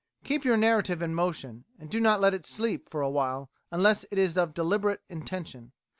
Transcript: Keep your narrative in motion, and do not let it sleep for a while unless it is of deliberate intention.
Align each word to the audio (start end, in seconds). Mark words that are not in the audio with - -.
Keep 0.23 0.43
your 0.45 0.57
narrative 0.57 1.03
in 1.03 1.13
motion, 1.13 1.63
and 1.77 1.87
do 1.91 1.99
not 1.99 2.19
let 2.19 2.33
it 2.33 2.43
sleep 2.43 2.89
for 2.89 3.01
a 3.03 3.09
while 3.11 3.51
unless 3.69 4.03
it 4.09 4.17
is 4.17 4.35
of 4.35 4.55
deliberate 4.55 5.03
intention. 5.09 5.73